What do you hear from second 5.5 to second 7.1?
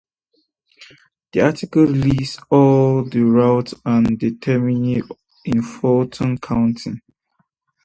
Fulton County.